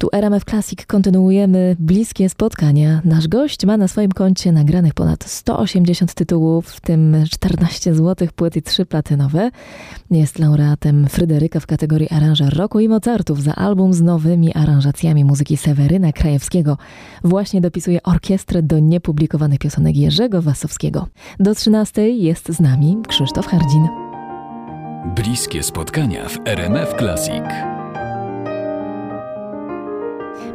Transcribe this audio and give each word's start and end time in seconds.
Tu 0.00 0.08
RMF 0.12 0.44
Classic 0.44 0.86
kontynuujemy 0.86 1.76
bliskie 1.78 2.28
spotkania. 2.28 3.00
Nasz 3.04 3.28
gość 3.28 3.66
ma 3.66 3.76
na 3.76 3.88
swoim 3.88 4.12
koncie 4.12 4.52
nagranych 4.52 4.94
ponad 4.94 5.24
180 5.24 6.14
tytułów, 6.14 6.68
w 6.68 6.80
tym 6.80 7.16
14 7.30 7.94
złotych 7.94 8.32
płyt 8.32 8.56
i 8.56 8.62
3 8.62 8.86
platynowe. 8.86 9.50
Jest 10.10 10.38
laureatem 10.38 11.08
Fryderyka 11.08 11.60
w 11.60 11.66
kategorii 11.66 12.08
aranżer 12.10 12.56
roku 12.56 12.80
i 12.80 12.88
Mozartów 12.88 13.42
za 13.42 13.54
album 13.54 13.92
z 13.92 14.00
nowymi 14.02 14.54
aranżacjami 14.54 15.24
muzyki 15.24 15.56
Seweryna 15.56 16.12
Krajewskiego. 16.12 16.76
Właśnie 17.24 17.60
dopisuje 17.60 18.02
orkiestrę 18.02 18.62
do 18.62 18.78
niepublikowanych 18.78 19.58
piosenek 19.58 19.96
Jerzego 19.96 20.42
Wasowskiego. 20.42 21.06
Do 21.40 21.54
13 21.54 22.08
jest 22.08 22.48
z 22.48 22.60
nami 22.60 22.96
Krzysztof 23.08 23.46
Hardzin. 23.46 23.88
Bliskie 25.16 25.62
spotkania 25.62 26.28
w 26.28 26.38
RMF 26.46 26.94
Classic. 26.98 27.79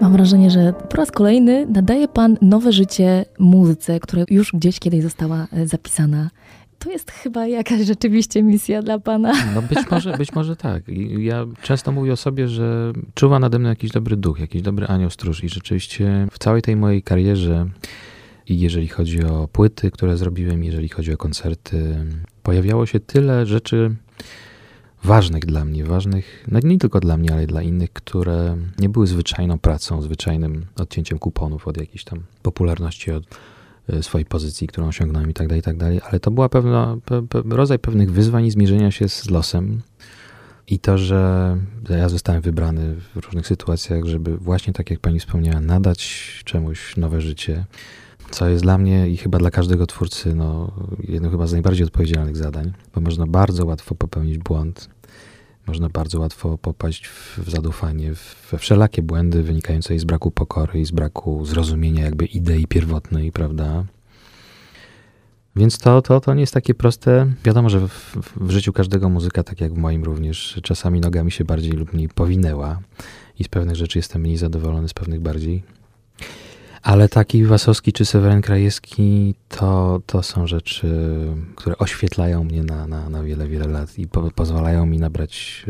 Mam 0.00 0.12
wrażenie, 0.12 0.50
że 0.50 0.72
po 0.90 0.96
raz 0.96 1.10
kolejny 1.10 1.66
nadaje 1.66 2.08
Pan 2.08 2.36
nowe 2.42 2.72
życie 2.72 3.24
muzyce, 3.38 4.00
która 4.00 4.24
już 4.30 4.52
gdzieś 4.52 4.80
kiedyś 4.80 5.02
została 5.02 5.46
e, 5.52 5.66
zapisana. 5.66 6.30
To 6.78 6.90
jest 6.90 7.10
chyba 7.10 7.46
jakaś 7.46 7.80
rzeczywiście 7.80 8.42
misja 8.42 8.82
dla 8.82 8.98
Pana. 8.98 9.32
No 9.54 9.62
być 9.62 9.78
może, 9.90 10.16
być 10.16 10.32
może 10.32 10.56
tak. 10.56 10.82
Ja 11.18 11.46
często 11.62 11.92
mówię 11.92 12.12
o 12.12 12.16
sobie, 12.16 12.48
że 12.48 12.92
czuwa 13.14 13.38
nade 13.38 13.58
mną 13.58 13.68
jakiś 13.68 13.90
dobry 13.90 14.16
duch, 14.16 14.40
jakiś 14.40 14.62
dobry 14.62 14.86
anioł 14.86 15.10
stróż 15.10 15.44
i 15.44 15.48
rzeczywiście 15.48 16.26
w 16.30 16.38
całej 16.38 16.62
tej 16.62 16.76
mojej 16.76 17.02
karierze 17.02 17.66
i 18.48 18.60
jeżeli 18.60 18.88
chodzi 18.88 19.24
o 19.24 19.48
płyty, 19.48 19.90
które 19.90 20.16
zrobiłem, 20.16 20.64
jeżeli 20.64 20.88
chodzi 20.88 21.12
o 21.12 21.16
koncerty, 21.16 21.96
pojawiało 22.42 22.86
się 22.86 23.00
tyle 23.00 23.46
rzeczy, 23.46 23.94
ważnych 25.04 25.46
dla 25.46 25.64
mnie, 25.64 25.84
ważnych 25.84 26.44
no 26.48 26.60
nie 26.64 26.78
tylko 26.78 27.00
dla 27.00 27.16
mnie, 27.16 27.32
ale 27.32 27.46
dla 27.46 27.62
innych, 27.62 27.92
które 27.92 28.56
nie 28.78 28.88
były 28.88 29.06
zwyczajną 29.06 29.58
pracą, 29.58 30.02
zwyczajnym 30.02 30.66
odcięciem 30.76 31.18
kuponów 31.18 31.68
od 31.68 31.76
jakiejś 31.76 32.04
tam 32.04 32.20
popularności, 32.42 33.10
od 33.10 33.24
e, 33.88 34.02
swojej 34.02 34.24
pozycji, 34.24 34.66
którą 34.66 34.86
osiągnąłem 34.86 35.30
i 35.30 35.34
tak 35.34 35.48
dalej, 35.48 35.60
i 35.60 35.62
tak 35.62 35.76
dalej, 35.76 36.00
ale 36.10 36.20
to 36.20 36.30
była 36.30 36.48
pewna, 36.48 36.96
pe, 37.04 37.22
pe, 37.22 37.42
rodzaj 37.48 37.78
pewnych 37.78 38.12
wyzwań 38.12 38.46
i 38.46 38.50
zmierzenia 38.50 38.90
się 38.90 39.08
z 39.08 39.30
losem 39.30 39.80
i 40.66 40.78
to, 40.78 40.98
że 40.98 41.56
ja 41.90 42.08
zostałem 42.08 42.42
wybrany 42.42 42.94
w 42.94 43.16
różnych 43.16 43.46
sytuacjach, 43.46 44.04
żeby 44.04 44.36
właśnie 44.36 44.72
tak 44.72 44.90
jak 44.90 45.00
pani 45.00 45.20
wspomniała, 45.20 45.60
nadać 45.60 46.42
czemuś 46.44 46.96
nowe 46.96 47.20
życie, 47.20 47.64
co 48.30 48.48
jest 48.48 48.62
dla 48.62 48.78
mnie 48.78 49.08
i 49.08 49.16
chyba 49.16 49.38
dla 49.38 49.50
każdego 49.50 49.86
twórcy 49.86 50.34
no, 50.34 50.72
jednym 51.08 51.30
chyba 51.30 51.46
z 51.46 51.52
najbardziej 51.52 51.86
odpowiedzialnych 51.86 52.36
zadań, 52.36 52.72
bo 52.94 53.00
można 53.00 53.26
bardzo 53.26 53.66
łatwo 53.66 53.94
popełnić 53.94 54.38
błąd, 54.38 54.88
można 55.66 55.88
bardzo 55.88 56.20
łatwo 56.20 56.58
popaść 56.58 57.06
w, 57.06 57.50
zadufanie, 57.50 58.12
we 58.50 58.58
wszelakie 58.58 59.02
błędy 59.02 59.42
wynikające 59.42 59.98
z 59.98 60.04
braku 60.04 60.30
pokory 60.30 60.80
i 60.80 60.84
z 60.84 60.90
braku 60.90 61.44
zrozumienia 61.44 62.04
jakby 62.04 62.26
idei 62.26 62.66
pierwotnej, 62.66 63.32
prawda? 63.32 63.84
Więc 65.56 65.78
to, 65.78 66.02
to, 66.02 66.20
to 66.20 66.34
nie 66.34 66.40
jest 66.40 66.54
takie 66.54 66.74
proste. 66.74 67.32
Wiadomo, 67.44 67.70
że 67.70 67.88
w, 67.88 68.16
w 68.36 68.50
życiu 68.50 68.72
każdego 68.72 69.08
muzyka, 69.08 69.42
tak 69.42 69.60
jak 69.60 69.74
w 69.74 69.78
moim 69.78 70.04
również, 70.04 70.60
czasami 70.62 71.00
nogami 71.00 71.30
się 71.30 71.44
bardziej 71.44 71.72
lub 71.72 71.92
mniej 71.92 72.08
powinęła 72.08 72.78
i 73.38 73.44
z 73.44 73.48
pewnych 73.48 73.76
rzeczy 73.76 73.98
jestem 73.98 74.22
mniej 74.22 74.36
zadowolony, 74.36 74.88
z 74.88 74.94
pewnych 74.94 75.20
bardziej. 75.20 75.62
Ale 76.82 77.08
taki 77.08 77.44
Wasowski 77.44 77.92
czy 77.92 78.04
Seweryn 78.04 78.42
Krajewski 78.42 79.34
to, 79.48 80.00
to 80.06 80.22
są 80.22 80.46
rzeczy, 80.46 80.88
które 81.56 81.78
oświetlają 81.78 82.44
mnie 82.44 82.62
na, 82.62 82.86
na, 82.86 83.10
na 83.10 83.22
wiele, 83.22 83.48
wiele 83.48 83.66
lat 83.66 83.98
i 83.98 84.08
po, 84.08 84.30
pozwalają 84.30 84.86
mi 84.86 84.98
nabrać 84.98 85.66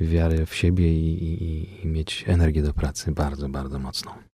e, 0.00 0.04
wiary 0.04 0.46
w 0.46 0.54
siebie 0.54 0.92
i, 0.92 1.24
i, 1.24 1.84
i 1.84 1.86
mieć 1.88 2.24
energię 2.26 2.62
do 2.62 2.72
pracy 2.72 3.12
bardzo, 3.12 3.48
bardzo 3.48 3.78
mocną. 3.78 4.30